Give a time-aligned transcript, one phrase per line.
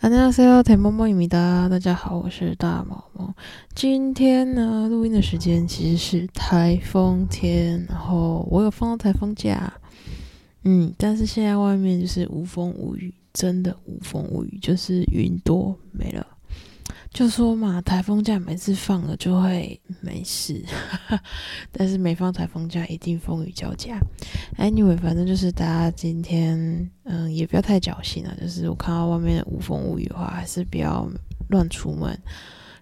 [0.00, 1.68] 안녕하세요，台萌萌입니다。
[1.68, 3.34] 大家好，我是大毛毛。
[3.74, 9.72] 今天呢，录音的时间其实是台风天，然后我有放到台风假，
[10.64, 16.26] 嗯，但是现在外面就是无风无雨，真的无风无雨，就是云多没了。
[17.13, 20.63] 就说嘛，台风假每次放了就会没事，
[21.69, 23.99] 但是没放台风假一定风雨交加。
[24.57, 28.33] Anyway，反正就是大家今天，嗯，也不要太侥幸了。
[28.39, 31.05] 就是我看到外面无风无雨的话，还是不要
[31.49, 32.17] 乱出门。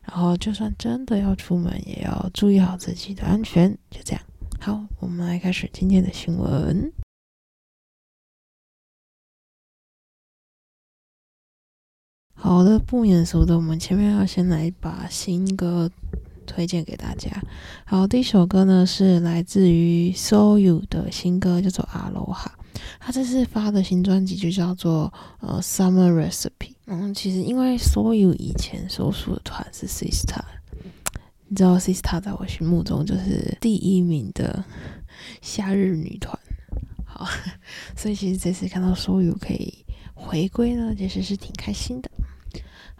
[0.05, 3.75] 然后，就算真的要出门，也要注意好自己的安全。
[3.89, 4.21] 就这样，
[4.59, 6.91] 好，我们来开始今天的新闻。
[12.41, 15.91] 好的，不免熟的，我们前面要先来把新歌
[16.45, 17.29] 推荐给大家。
[17.83, 22.49] 好，第一首歌呢是来自于 So You 的新歌，叫做《阿罗哈》。
[22.97, 26.49] 他这次发的新专辑就叫做呃《Summer Recipe》。
[26.87, 30.41] 嗯，其实因为 So You 以前所属的团是 Sister，
[31.49, 34.63] 你知道 Sister 在我心目中就是第一名的
[35.41, 36.39] 夏日女团。
[37.05, 37.27] 好，
[37.97, 42.09] 所以其实这次看到 So You 可以回归呢，其实是挺开心的。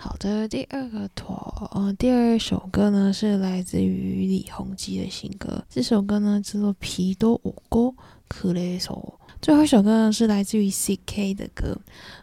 [0.02, 1.38] 好的，第二个团，
[1.76, 7.94] 嗯，第二首歌呢是来自于李弘基的新歌，这首歌呢叫做《皮多我歌
[8.30, 9.20] 克雷索》。
[9.42, 11.78] 最后一首歌呢是来自于 C.K 的歌，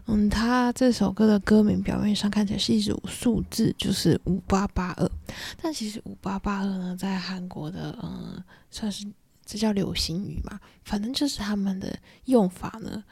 [0.06, 5.10] 嗯，他这首歌的歌名表面上看起来是一组数字，就是五八八二，
[5.60, 9.06] 但其实五八八二呢在韩国的，嗯，算是
[9.44, 13.04] 这叫流行语嘛，反正就是他们的用法呢。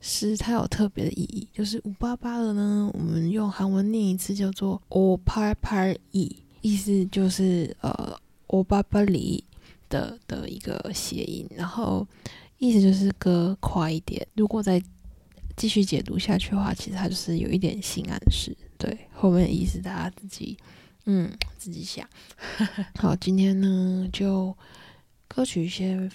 [0.00, 8.16] 是它有特别的意义，就是五八八的呢，我们用韩文念一次叫做오八八 이， 意思就是呃
[8.48, 9.42] 오八八리
[9.88, 12.06] 的的一个谐音，然后
[12.58, 14.26] 意思就是歌快一点。
[14.34, 14.80] 如果再
[15.56, 18.56] 继续解读下去的话，其实它就是有一点性暗示。
[18.78, 20.56] 对，后面的意思大家自己
[21.06, 22.06] 嗯自己想。
[22.96, 24.54] 好，今天呢就
[25.26, 26.10] 歌曲先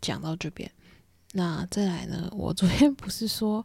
[0.00, 0.70] 讲到这边。
[1.36, 2.26] 那再来呢？
[2.32, 3.62] 我昨天不是说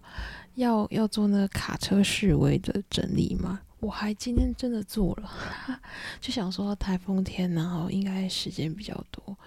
[0.56, 3.62] 要要做那个卡车示威的整理吗？
[3.80, 5.32] 我还今天真的做了，
[6.20, 9.38] 就想说台风天，然后应该时间比较多，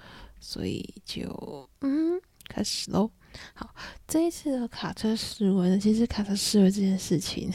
[0.40, 2.18] 所以就嗯
[2.48, 3.10] 开始喽。
[3.52, 3.74] 好，
[4.08, 7.52] 这一次的卡车示威呢，其实卡车示威这件事情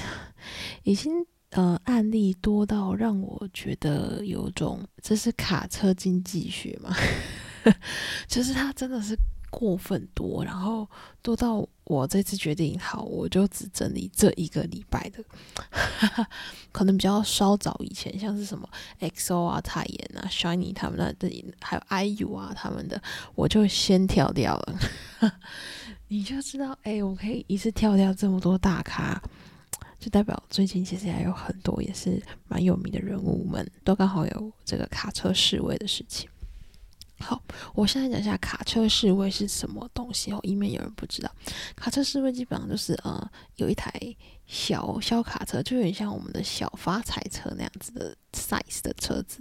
[0.83, 1.11] 已经
[1.49, 6.95] 呃案例多到让我觉得有种这是卡车经济学嘛，
[8.29, 9.17] 就是它真的是。
[9.49, 10.87] 过分多，然后
[11.21, 15.23] 多到我这次决定好，我就只整理这一个礼拜的，
[16.71, 23.01] 可能比较稍早以前，像是什么 XO 啊、泰妍啊、Shiny 他们那的，还有 IU 啊他们的，
[23.35, 24.79] 我就先跳掉了。
[26.07, 29.21] 你就知道，哎，我可以一次跳掉这么多大咖，
[29.99, 36.29] 就代表最近其实还有很多也是蛮有名的人物们，都刚好有这个卡车示威的事情。
[37.21, 37.41] 好，
[37.75, 41.29] 我现在讲一下卡车示威是什么东西哦，以免有人不知道。
[41.75, 43.91] 卡车示威基本上就是呃，有一台
[44.47, 49.37] 小小卡车，就有点像我们的小发财车那样子的 size 的车子，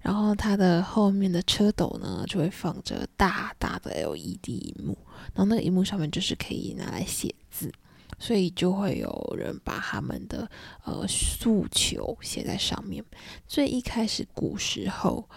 [0.00, 4.96] 然后它的后面的车斗呢就会放着大大的 LED 荧幕，
[5.34, 7.70] 然后那个荧幕上面就是可以拿来写字，
[8.18, 10.48] 所以就会有人把他们的
[10.84, 13.04] 呃诉求写在上面。
[13.46, 15.28] 最一开始古时候。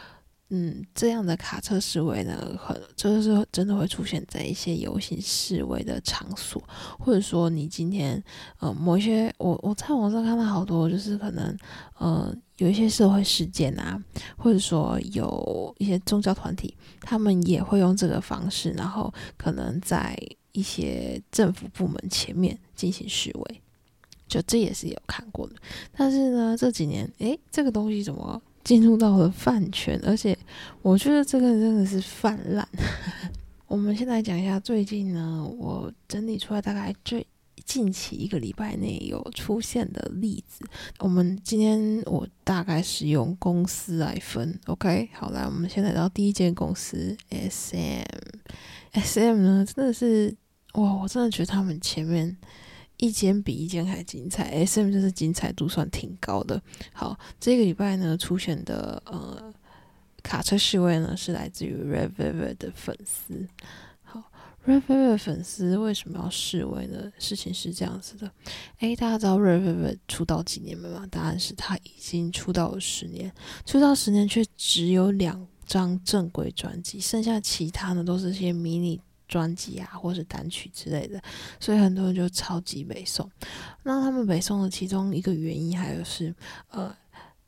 [0.53, 6.61] 嗯，这样的卡车示威呢，很就是真的会出现在一些游行示威的场所，
[6.99, 8.21] 或者说你今天
[8.59, 11.57] 呃某一些，我我在网上看到好多，就是可能
[11.97, 13.97] 呃有一些社会事件啊，
[14.35, 20.17] 或者说有一些宗教团体，他们也会用这个方式，然后可能在
[20.51, 23.61] 一些政府部门前面进行示威，
[24.27, 25.55] 就这也是有看过的。
[25.93, 28.41] 但是呢，这几年诶，这个东西怎么？
[28.63, 30.37] 进入到了饭圈，而且
[30.81, 32.67] 我觉得这个真的是泛滥。
[33.67, 37.25] 我们先来讲一下最近呢，我整理出来大概最
[37.65, 40.65] 近期一个礼拜内有出现的例子。
[40.99, 45.09] 我们今天我大概是用公司来分，OK？
[45.13, 50.35] 好，来我们先来到第一间公司 SM，SM 呢真的是
[50.73, 52.35] 哇，我真的觉得他们前面。
[53.01, 56.61] 一间比一间还精彩，SM 就是精彩度算挺高的。
[56.93, 59.51] 好，这个礼拜呢出现的呃
[60.21, 63.47] 卡车示威呢是来自于 Red Velvet 的粉丝。
[64.03, 64.21] 好
[64.67, 67.11] ，Red Velvet 粉丝为什么要示威呢？
[67.17, 68.31] 事情是这样子的，
[68.81, 71.07] 诶，大家知道 Red Velvet 出道几年了吗？
[71.09, 73.33] 答案是他已经出道了十年，
[73.65, 79.01] 出道十年却只有两张正规专辑，剩下其他呢都是些迷你。
[79.31, 81.19] 专辑啊，或是单曲之类的，
[81.59, 83.27] 所以很多人就超级北宋。
[83.81, 86.35] 那他们北宋的其中一个原因，还有是
[86.69, 86.93] 呃。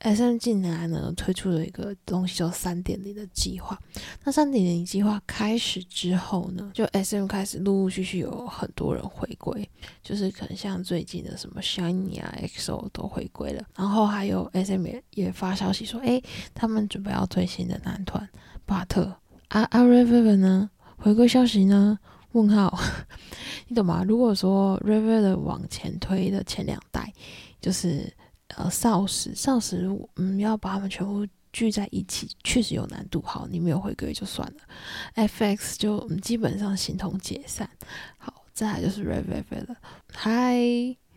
[0.06, 3.80] S M 近年来呢推出了一个东西叫三点零的计划。
[4.26, 9.70] 那三点零计划开始之后呢，就 S M 开始陆陆续续有很多人回归，
[10.02, 13.64] 就是可能像最近的什么 Shiny 啊、XO 都回归了。
[13.78, 16.22] 然后还有 S M 也也发消息说，哎，
[16.54, 18.28] 他们准备要推新的男团
[18.66, 19.16] 巴特。
[19.48, 20.70] 啊 River 呢
[21.04, 22.00] 回归消息呢？
[22.32, 22.80] 问号，
[23.68, 24.06] 你懂吗？
[24.08, 27.12] 如果说 River 的往前推的前两代，
[27.60, 28.14] 就是。
[28.56, 33.20] 呃，少时少时，嗯，要把他们全部聚在一起，确实有难度。
[33.24, 35.28] 好，你没有回归就算了。
[35.28, 37.68] FX 就基本上形同解散。
[38.20, 39.76] 好，再来就是 Revive 了。
[40.14, 40.56] 嗨，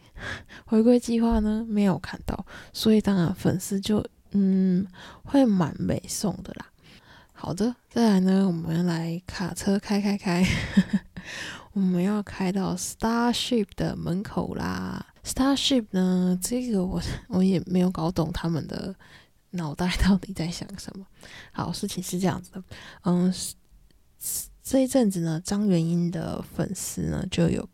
[0.65, 4.87] 回归计划呢没有看到，所以当然粉丝就嗯
[5.23, 6.67] 会蛮美送的啦。
[7.46, 10.44] 好的，再来呢，我们来卡车开开开，
[11.75, 15.06] 我们要开到 Starship 的门口啦。
[15.22, 16.37] Starship 呢？
[16.43, 18.93] 这个我我也没有搞懂他们的
[19.50, 21.06] 脑袋到底在想什么。
[21.52, 22.64] 好，事情是这样子的，
[23.04, 23.32] 嗯，
[24.64, 27.69] 这一阵子呢，张元英的粉丝呢就有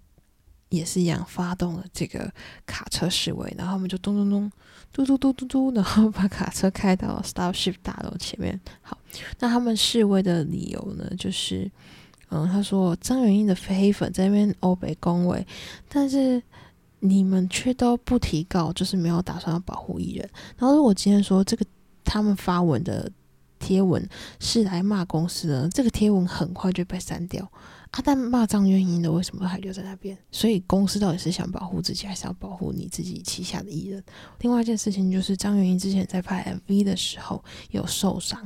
[0.72, 2.28] 也是一样发动了这个
[2.66, 4.50] 卡车示威，然后他们就咚咚咚
[4.92, 8.60] 嘟嘟嘟嘟嘟，然后把卡车开到 Starship 大楼前面。
[8.80, 8.98] 好，
[9.38, 11.70] 那他们示威的理由呢，就是
[12.30, 15.46] 嗯，他说张元英的黑粉在那边欧北恭维，
[15.88, 16.42] 但是。
[17.04, 20.30] 你们却都不提告，就是没有打算要保护艺人。
[20.56, 21.66] 然后如果今天说这个
[22.04, 23.10] 他们发文的
[23.72, 24.06] 贴文
[24.38, 27.50] 是来骂公司的，这个贴文很快就被删掉。
[27.90, 30.16] 啊，但骂张元英的为什么还留在那边？
[30.30, 34.02] 所以公司到底是想保护自己，还是要保护你自己旗下的艺人？
[34.40, 38.40] 另外一件事情就是张元英之前在拍 MV 的时候有受伤，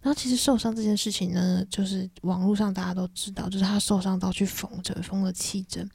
[0.00, 5.86] 然后其实受伤这件事情呢，就是网络上大家都知道，就是他受伤到去缝针，缝了七针，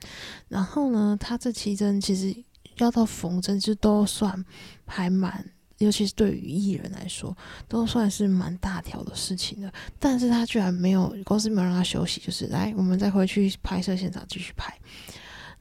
[0.47, 2.35] 然后呢，他这七针其实
[2.77, 4.43] 要到缝针就都算
[4.85, 5.43] 还蛮。
[5.79, 7.35] 尤其是对于艺人来说，
[7.67, 9.71] 都算是蛮大条的事情了。
[9.99, 14.73] 但是他居然没有公司没有让他休息，就是来我们再回去拍摄现场继续拍。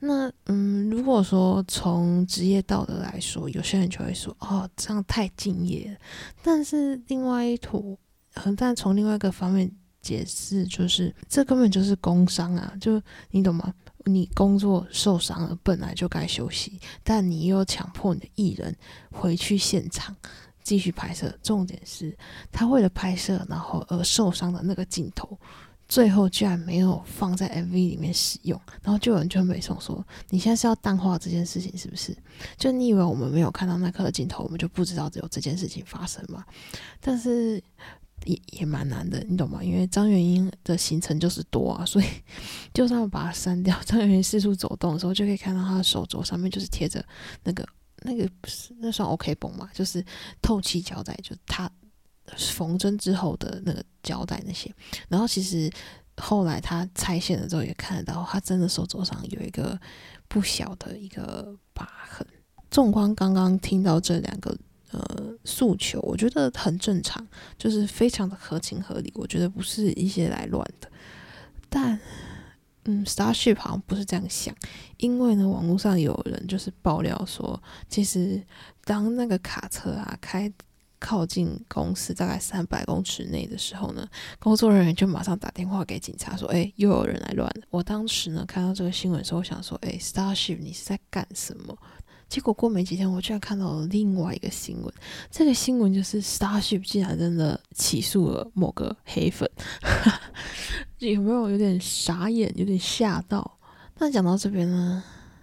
[0.01, 5.99] 那嗯，如果说从职业道德来说，有些人就会说哦，这样太敬业。
[6.43, 7.97] 但是另外一坨，
[8.57, 9.71] 但从另外一个方面
[10.03, 12.75] 解释，就是这根本就是工伤啊！
[12.79, 13.01] 就
[13.31, 13.73] 你懂吗？
[14.05, 18.77] 你工作受伤了，本来就该休息，但你又强迫你的艺人
[19.11, 20.15] 回去现场
[20.63, 21.37] 继续拍摄。
[21.43, 22.17] 重点是
[22.53, 25.39] 他为了拍摄，然后而受伤的那个镜头，
[25.89, 28.61] 最后居然没有放在 MV 里面使用。
[28.83, 32.17] 然后就有人就没送说：“你现在是要淡化这件事情，是不是？
[32.59, 36.45] 就你以为我们没有看到那颗镜头，我们就不知道有这件事情发生吗？”
[37.01, 37.63] 但是。
[38.25, 39.63] 也也蛮难的，你懂吗？
[39.63, 42.05] 因为张元英的行程就是多啊，所以
[42.73, 47.05] 就算我把它删掉，张元英四处走动的时候，就可以看到他的手肘上面就是贴着
[47.43, 47.67] 那个
[47.99, 50.05] 那个不是那算 OK 绷嘛，就是
[50.43, 51.71] 透气胶带，就是他
[52.37, 54.75] 缝针之后的那个胶带那些。
[55.09, 55.71] 然后其实
[56.17, 59.79] 后来他拆线了之后，也看得到他真的手肘上有一个
[60.29, 62.27] 不小的一个疤痕。
[62.71, 64.57] 纵观刚刚听到这两个。
[64.95, 67.27] 呃，诉求我觉得很正常，
[67.59, 69.13] 就是非常的合情合理。
[69.17, 70.89] 我觉得不是一些来乱的，
[71.69, 71.99] 但
[72.85, 74.55] 嗯，Starship 好像不是这样想，
[74.99, 78.41] 因为呢，网络上有人就是爆料说，其实
[78.85, 80.53] 当那个卡车啊开
[80.99, 84.07] 靠近公司大概三百公尺内的时候呢，
[84.39, 87.67] 工作人员就马上打电话给警察说，哎，又有人来乱了。
[87.71, 91.77] 我当时呢看到这个新闻的时候，我想说，哎，Starship 你是在干什么？
[92.29, 94.93] 结果过没几天，我居然看到了另外一个新闻。
[95.31, 99.49] 这个新闻就是 Starship 竟然真的起诉了某个黑粉，
[100.99, 103.59] 有没有有点傻眼，有点吓到？
[103.99, 105.03] 那讲到这边呢，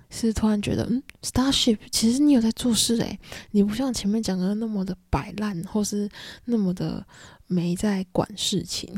[0.09, 3.17] 是突然觉得，嗯，Starship 其实你有在做事诶，
[3.51, 6.09] 你不像前面讲的那么的摆烂，或是
[6.43, 7.05] 那么的
[7.47, 8.93] 没在管事情。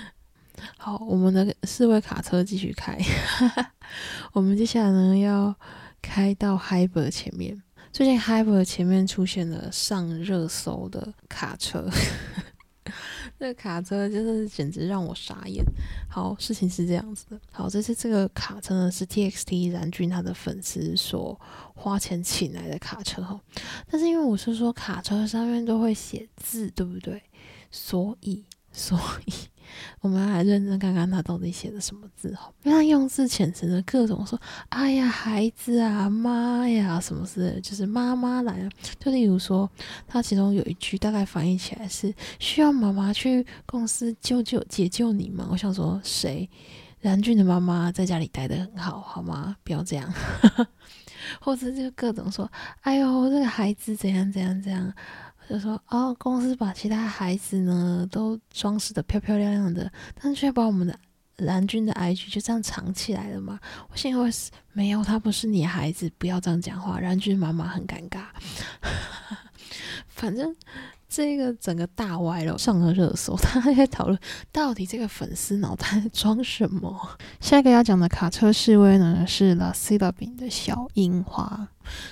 [0.76, 2.98] 好，我们的四位卡车继续开，
[4.34, 5.56] 我们接下来呢要。
[6.06, 7.60] 开到 Hyper 前面，
[7.92, 11.90] 最近 Hyper 前面出现了上热搜的卡车，
[13.38, 15.64] 这卡车真的是简直让我傻眼。
[16.08, 21.38] 好，事情是这样子的，好，这次这个卡车呢是 TXT 燃君他的粉丝所
[21.74, 23.38] 花钱请来的卡车哈，
[23.90, 27.20] 但是因为我是说卡车上面都会写字，对不对？
[27.70, 29.32] 所以，所以。
[30.00, 38.70] 我们来认真看看他到底写的什么字哈，非常用字遣词的各种说，哎呀孩子啊，妈呀什么事，就是妈妈来了。
[38.98, 39.70] 就例如说，
[40.06, 45.48] 他其中有一句大概翻译起来是需要妈妈去公司救救解救你吗？
[45.50, 46.48] 我想说谁？
[47.02, 49.56] 蓝俊的妈妈在家里待得很好，好吗？
[49.62, 50.12] 不要这样，
[51.40, 54.92] 或者就各种说，哎呦，这个孩子怎样怎样怎样，
[55.48, 60.98] 就说哦，公司把其他孩子呢都装饰的漂漂亮亮的，但却把我们的
[61.36, 63.58] 蓝军的 IG 就这样藏起来了嘛？
[63.90, 64.28] 我现在会
[64.72, 68.24] 没有，他不是你孩子，不要这样讲话，蓝军妈妈很尴尬。
[70.08, 70.54] 反正。
[71.16, 74.20] 这个整个大歪了，上了热搜， 大家在讨论
[74.52, 77.16] 到底这个粉丝脑袋装什么。
[77.40, 81.68] 下一个要讲的卡车示威呢，是 La C 的饼的小樱花。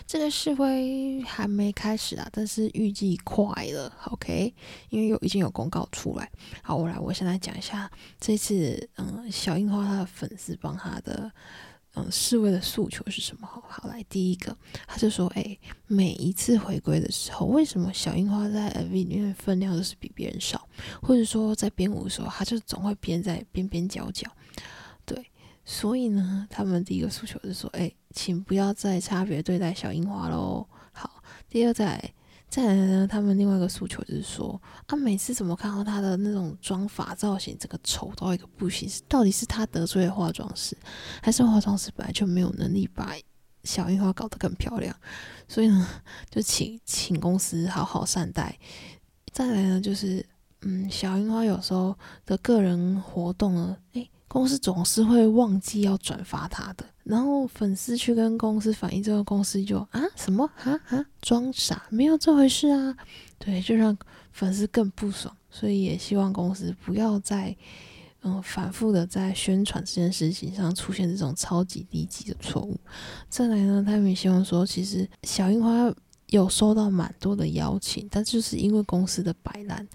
[0.06, 3.92] 这个示威还没开始啊，但是预计快了。
[4.06, 4.54] OK，
[4.88, 6.30] 因为有已经有公告出来。
[6.62, 11.30] 好，我来，我先来讲一下这次，嗯，小樱花他的粉丝帮他的。
[11.96, 13.46] 嗯，侍卫的诉求是什么？
[13.46, 20.68] 好，来第一个，他就说，哎，每一次回归的时候，为什么小樱花在 MV 里面分量都是比别人少？
[21.00, 24.28] 或者说在编舞的时候，他就总会编在边边角角。
[25.04, 25.30] 对，
[25.64, 30.66] 所以呢，他们第一个诉求是说，哎，请不要再差别对待小樱花喽。
[30.92, 32.12] 好，第二在。
[32.54, 40.76] 再来呢，他们另外一个诉求就是说，啊，每次怎么看到他的那种妆发造型，整个丑到一个不行，到底是他得罪了化妆师，
[41.20, 43.12] 还是化妆师本来就没有能力把
[43.64, 44.94] 小樱花搞得更漂亮？
[45.48, 45.84] 所以呢，
[46.30, 48.56] 就请请公司好好善待。
[49.32, 50.24] 再来呢，就是
[50.60, 54.08] 嗯，小樱花有时候的个人活动呢，诶。
[54.28, 60.02] 公司总是会忘记要转发他的，然后粉丝去跟公司反映，这个公司就啊？
[60.16, 60.50] 什么？
[60.64, 62.96] 啊啊装傻，没有这回事啊，
[63.38, 63.96] 对，就让
[64.32, 67.54] 粉丝更不爽，所以也希望公司不要再
[68.22, 72.76] 嗯反复的在宣传这件事情上出现这种超级低级的错误。
[73.28, 75.94] 再来呢，他们也希望说，其实小樱花
[76.28, 79.86] 有收到蛮多的邀请，但就是因为公司的摆烂。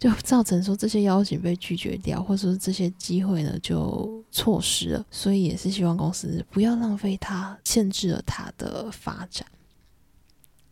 [0.00, 9.46] 就造成说这些邀请被拒绝掉，或者说这些机会呢就错失了，所以也是希望公司不要浪费它，限制了它的发展。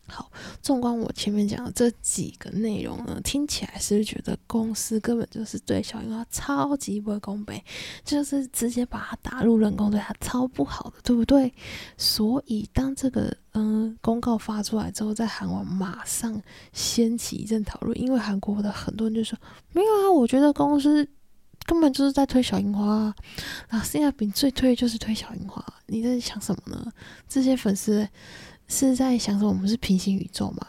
[0.09, 7.61] 好，纵观我前面讲的这几个内容呢，听起来是不是觉得公司根本就是对小樱花超级不公平，
[8.03, 11.53] 就是直接把他打入冷宫，对他超不好的，对不对？
[11.97, 16.41] 所以当这个嗯公告发出来之后，在韩网马上
[16.73, 19.37] 掀起一阵讨论，因为韩国的很多人就说
[19.71, 21.07] 没有啊，我觉得公司
[21.65, 23.13] 根本就是在推小樱花，
[23.67, 26.91] 啊，现在饼最推就是推小樱花，你在想什么呢？
[27.27, 28.07] 这些粉丝。
[28.69, 30.67] 是在想说我们是平行宇宙嘛？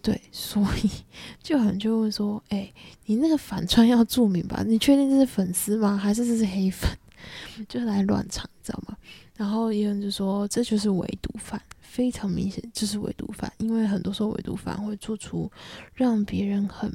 [0.00, 0.90] 对，所以
[1.42, 2.72] 就很就问说，哎，
[3.04, 4.64] 你那个反串要注明吧？
[4.66, 5.96] 你确定这是粉丝吗？
[5.96, 6.90] 还是这是黑粉？
[7.68, 8.96] 就来乱唱，知道吗？
[9.36, 15.50] 然后有人就说这就是围堵犯，非常明显就是围堵犯，因为很多时候围堵犯会做出
[15.94, 16.90] 让别人很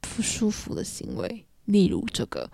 [0.00, 2.50] 不舒服的行为，例如这个。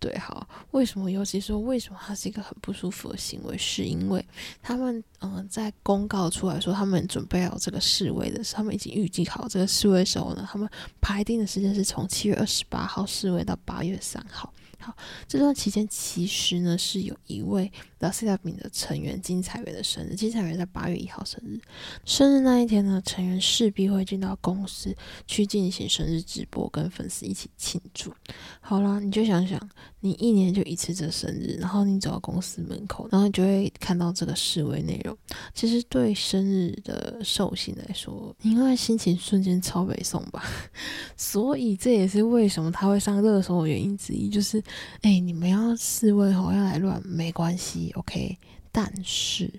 [0.00, 1.10] 对，好，为什么？
[1.10, 3.56] 尤其说为什么它是一个很不舒服的行为？
[3.58, 4.24] 是因为
[4.62, 10.66] 他们，嗯，在公告出来说他们准备好这个示威的时候，他们已经预计好这个示威的时候呢，他们
[11.02, 14.50] 排定的时间是从七月二十八号示威到八月三号。
[14.80, 14.96] 好，
[15.28, 21.60] 这段期间其实呢是有一位 The C W 的成员金彩媛的生日，金彩媛在八月一号生日，
[22.04, 24.96] 生日那一天呢，成员势必会进到公司
[25.26, 28.12] 去进行生日直播，跟粉丝一起庆祝。
[28.60, 29.60] 好啦，你就想想，
[30.00, 35.16] 你一年就一次这生日，然后你走到公司门口，然后你就会看到这个示威内容。
[35.54, 40.42] 其实对生日的寿星来说，应该心情瞬间超北宋吧。
[41.16, 44.62] 所以这也是为什么他会上热搜的原因之一，就是。
[45.02, 48.38] 哎，你们要示威吼，要来乱没关系，OK。
[48.70, 49.50] 但是，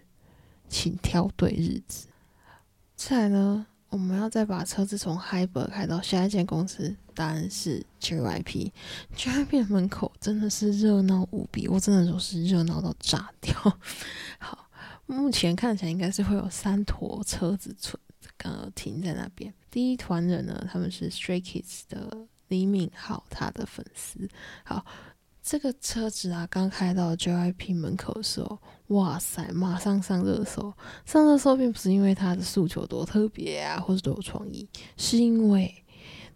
[0.70, 2.08] 请挑对日子。
[2.96, 8.72] 再来呢，我们要再把车子从 Hyper 开到下一间公司，当然是 JYP。
[9.16, 13.54] JYP 的门口真的是热闹无比，我真的说是热闹到炸掉。
[14.40, 14.68] 好，
[15.06, 18.02] 目前看起来应该是会有三坨车子存，
[18.38, 19.54] 呃，停在那边。
[19.70, 22.26] 第一团人呢，他们是 Stray Kids 的。
[22.48, 24.28] 李敏镐他的粉丝，
[24.66, 24.86] 好，
[25.42, 30.74] 这个车子啊，刚开到 JYP 门口的时候，哇塞，马上上热搜。
[31.06, 35.84] 上热搜并不是因为他的诉求多特别啊，或者多有创意，是因为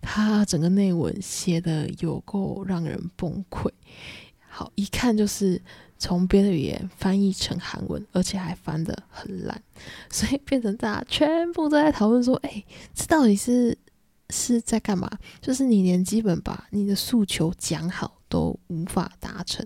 [0.01, 3.69] 他整个内文写的有够让人崩溃。
[4.47, 5.62] 好，一看就是
[5.97, 9.62] 从别的语言翻译成韩文，而且还翻的很烂，
[10.09, 13.77] 所以变成大家全部都在讨论说，哎，这到底是？
[14.31, 15.07] 是在干嘛？
[15.39, 19.63] 就是你连基本把你的诉求讲好都无法达成，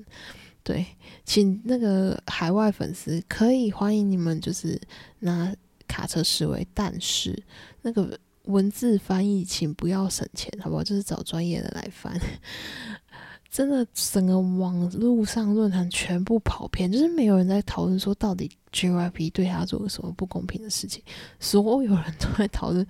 [0.64, 0.86] 对，
[1.26, 4.80] 请那个海外粉丝可以欢迎你们，就是
[5.20, 5.56] 拿
[5.88, 7.42] 卡车示威，但是
[7.82, 10.84] 那个文字翻译请不要省钱，好不好？
[10.84, 12.20] 就是找专业的来翻。
[13.50, 21.02] 真的整个网络上论坛全部跑偏，就是没有人在讨论说到底 JYP 对他做了什么不公平的事情，
[21.40, 22.86] 所有人都在讨论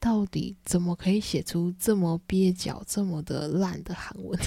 [0.00, 4.40] 到底怎么可以写出这么蹩脚、这么的烂的韩文。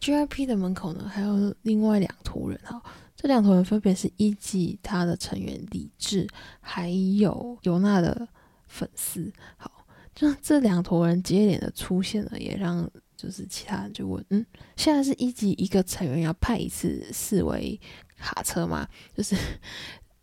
[0.00, 0.46] G.I.P.
[0.46, 2.80] 的门口呢，还有另外两坨人哈，
[3.16, 6.26] 这两坨人分别是一季他的成员李智，
[6.60, 8.28] 还有尤娜的
[8.68, 9.32] 粉丝。
[9.56, 17.80] 好，就这两坨人接连的出现了，也让就是其他人就问，嗯，现在是一季一个成员要派一次四维
[18.16, 18.88] 卡车吗？
[19.16, 19.34] 就是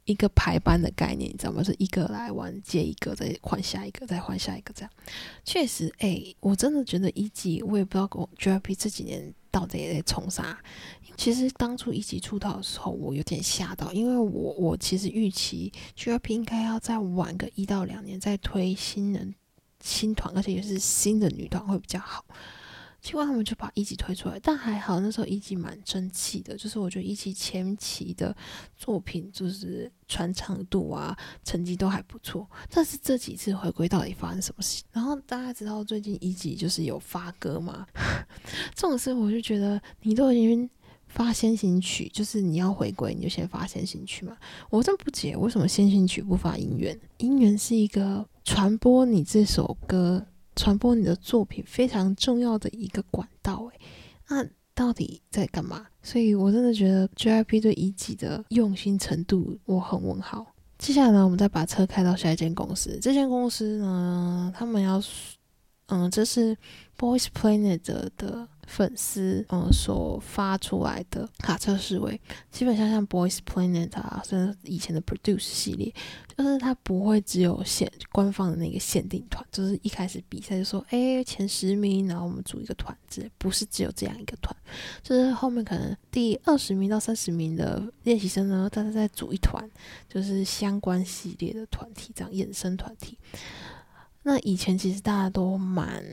[0.05, 1.61] 一个排班的概念，你知道吗？
[1.61, 4.89] 是一个来玩接一个，再换下一个，再换下一个这样。
[5.43, 9.33] 确实，哎，我真的觉得一季，我也不知道我 JYP 这几年。
[9.55, 10.59] 到底在冲啥？
[11.15, 19.33] 其实当初一起出道的时候，我有点吓到，因为我我其实预期 G R P 应该要再晚个一到两年再推新人
[19.81, 22.25] 新团，而且也是新的女团会比较好。
[23.05, 28.35] 结果他们就把一级推出来，但还好那时候一级蛮争气的，就是我觉得一级前期的
[28.75, 32.49] 作品就是传唱度啊，成绩都还不错。
[32.67, 34.81] 但是这几次回归到底发生什么事？
[34.91, 37.85] 然后大家知道最近一级就是有发歌吗？
[38.73, 40.67] 这种事我就觉得你都已经
[41.05, 44.35] 发先行曲，就是你要回归你就先发先行曲嘛。
[44.71, 46.99] 我真不解为什么先行曲不发音源？
[47.17, 50.25] 音源是一个传播你这首歌。
[50.55, 53.79] 传播你的作品非常重要的一个管道，诶，
[54.29, 55.85] 那到底在干嘛？
[56.01, 60.45] 所以我真的觉得 JYP 对一级的用心程度，我很问号。
[60.77, 62.99] 接下来呢，我们再把车开到下一间公司。
[63.01, 65.01] 这间公司呢，他们要，
[65.87, 66.57] 嗯，这是
[66.97, 67.81] Boys Planet
[68.17, 68.47] 的。
[68.65, 72.19] 粉丝嗯所发出来的卡车示威，
[72.51, 75.93] 基本上像 Boys Planet 啊，甚至以前的 Produce 系列，
[76.35, 84.55] 就是它不会只有限官方的那个限定团，就是一开始比赛就说，哎前十名，然后我们组一个团，子不是只有这样一个团，
[85.03, 89.63] 就是后面可能第二十名到三十名的练习生呢，大家再组一团，
[90.09, 93.17] 就是相关系列的团体，这样衍生团体。
[94.23, 96.03] 那以前其实大家都蛮。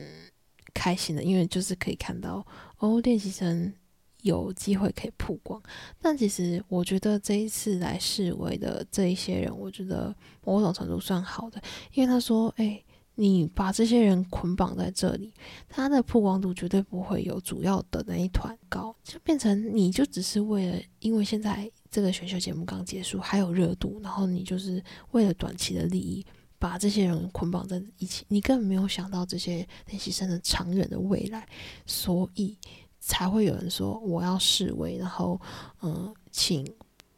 [0.73, 2.45] 开心的，因为就是可以看到
[2.79, 3.73] 哦，练习生
[4.21, 5.61] 有机会可以曝光。
[6.01, 11.61] 但其实我觉得这一次来示威的这一些人，我觉得某种程度算好的，
[11.93, 12.83] 因为他说：“哎，
[13.15, 15.33] 你把这些人捆绑在这里，
[15.69, 26.25] 他的曝光度绝对不会有主要的那一团高，就变成你就只是为了，因为现在这个选秀节目刚结束，还有热度，然后你就是为了短期的利益。”
[26.63, 31.45] 把这些人捆绑在一起，你根本没有想到这些练习生的长远的未来，
[31.85, 32.57] 所以
[33.01, 35.37] 才会有人说我要示威，然后
[35.81, 36.65] 嗯，请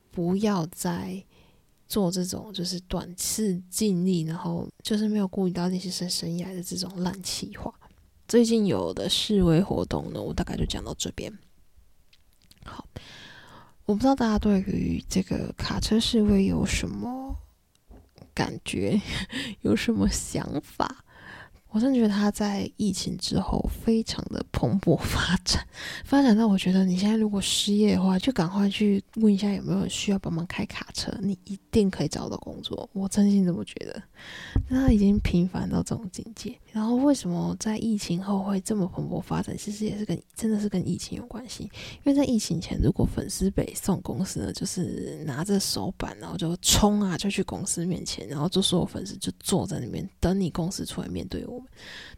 [0.10, 1.24] 不要再
[1.88, 7.72] 做这种就是短视、尽力，然后就是没有顾及到练习生生涯的这种烂气话。
[8.28, 11.32] 最近有的示威活动呢，我大概就讲到这边。
[12.64, 12.84] 好，
[13.86, 17.36] 我不知道大家对于这个卡车示威有什么？
[18.36, 19.02] 感觉
[19.62, 21.04] 有什么想法？
[21.70, 25.68] 我真的觉得他在疫情之后非常的蓬勃发展，
[26.06, 32.90] 发展到我觉得你现在如果失业的话，就赶快去问一下有没有需要帮忙开卡车，你一定可以找到工作。
[32.94, 34.02] 我真心这么觉得。
[34.70, 39.58] 那他已经平凡到这种境界，然后为什么在疫情后会这么蓬勃发展？
[39.58, 41.64] 其实也是跟真的是跟疫情有关系。
[41.64, 51.66] 因为在疫情前，如果粉丝被送公司呢，就是拿着手板，然后就冲啊，就去公司面前，然后就所有粉丝就坐在那边等你公司出来面对我们。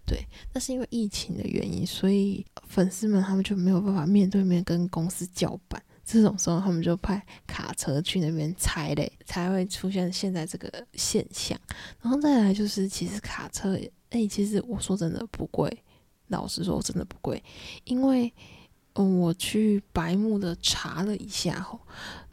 [0.08, 5.80] 对，那是因为疫情的原因，所以粉丝们他们就没有办法面对面跟公司叫板。
[6.04, 11.60] 这种时候，他们就派卡车去那边拆嘞，才会出现现在这个现象。
[12.02, 13.78] 然后再来就是，其实卡车，
[14.10, 15.84] 哎，其实我说真的不贵，
[16.28, 17.44] 老实说真的不贵，
[17.84, 18.34] 因为
[18.94, 21.80] 嗯，我去白木的查了一下吼，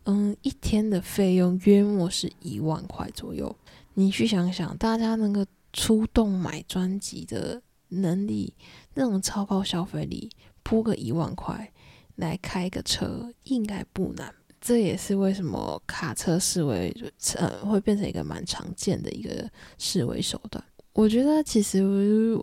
[0.05, 3.57] 嗯，一天的费用约莫是一万块左右。
[3.95, 5.47] 你去想想，大家那个。
[5.77, 8.55] 出动买专辑的能力，
[8.95, 10.31] 那种超高消费力，
[10.63, 11.73] 铺个一万块
[12.15, 14.33] 来开个车，应该不难。
[14.61, 16.97] 这也是为什么卡车示威
[17.35, 20.65] 呃会变成一个蛮常见的一个示威手段。
[20.95, 21.83] 我觉得其实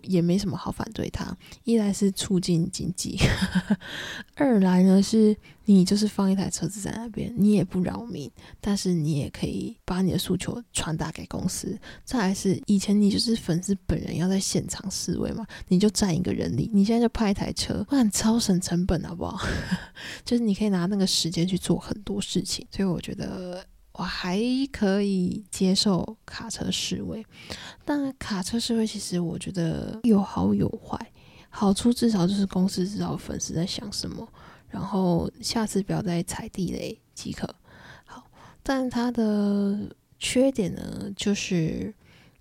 [0.02, 1.34] 也没什么好反对它，
[1.64, 3.18] 一来是促进经济，
[4.36, 5.34] 二来呢是
[5.64, 11.78] 你就是放一台车子在那边，你也不扰民，但是你也可以把你的诉求传达给公司。
[12.04, 19.46] 再来是以前你就是粉丝本人要在现场示威嘛，你就占一个人力，你现在就派一台车，哇，超省成本好不好？
[20.26, 23.64] 就是你可以拿那个时间去做很多事情，所以我觉得。
[23.92, 24.40] 我还
[24.72, 27.24] 可以接受卡车示威，
[27.84, 31.12] 但卡车示威其实我觉得有好有坏。
[31.50, 34.26] 好处至少就是公司知道粉丝在想什么，
[34.68, 37.46] 然后下次不要再踩地雷即可。
[38.06, 38.24] 好，
[38.62, 41.94] 但它的缺点呢，就是。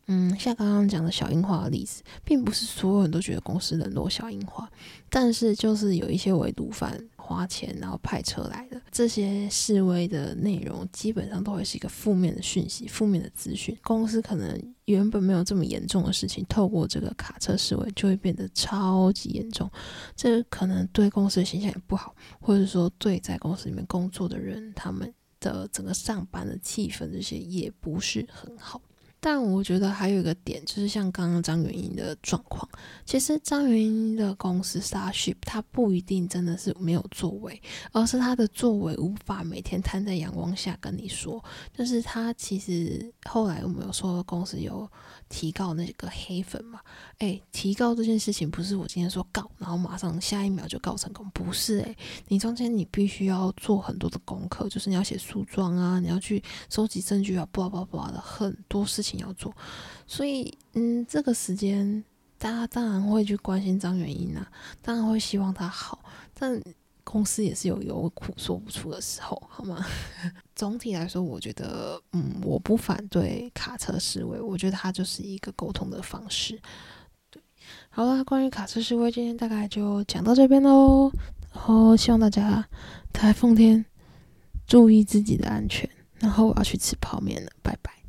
[0.07, 4.69] 嗯，像刚刚讲的小樱花的例子，并不是所有人都觉得公司冷落小樱花，
[5.09, 13.77] 但是就是有一些围堵犯花钱然后派车来的这些示威的内容，基本上都会是一个负面的讯息、负面的资讯。
[13.83, 19.69] 公司可能原本没有这么严重的事情，透过这个卡车示威就会变得超级严重，
[20.15, 28.81] 这可能对公司的形象也不好，或者说对在公司里面工作的人他们的整个上班的气氛这些也不是很好。
[29.23, 32.67] 但我觉得还有一个点，就是像刚刚张元英的状况，
[33.05, 41.41] 其实张元英的公司 Starship，他不一定真的是没有作为，而是他的作为无法每天摊在阳光下跟你说。
[41.71, 44.89] 就是他其实后来我们有说公司有
[45.31, 46.81] 提告那个黑粉嘛？
[47.19, 59.21] 诶，提告这件事情不是我今天说告，然后马上下一秒就告成功，不是诶，你中间你必须要做很多的功课，就是你要写诉状啊，你要去收集证据啊，叭叭叭的很多事情。
[59.21, 59.55] 要做，
[60.07, 62.03] 所以嗯，这个时间
[62.39, 66.59] 大家当然会去关心张元英啊，当然会希望他好，但
[67.11, 69.85] 公司也是有有苦说不出的时候，好吗？
[70.55, 76.57] 总体来说，我觉得嗯，我不反对卡车示威，我觉得它就是一个沟通的方式。
[77.29, 77.41] 对，
[77.89, 81.11] 好了，关于卡车示威，今天大概就讲到这边喽。
[81.53, 82.65] 然后希望大家
[83.11, 83.83] 台风天
[84.65, 85.89] 注意自己的安全。
[86.19, 88.00] 然后我要去吃泡面了，拜拜。